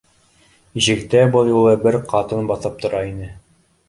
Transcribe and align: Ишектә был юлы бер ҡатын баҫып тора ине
Ишектә 0.79 1.19
был 1.35 1.51
юлы 1.51 1.73
бер 1.83 1.97
ҡатын 2.13 2.49
баҫып 2.53 2.81
тора 2.87 3.03
ине 3.11 3.29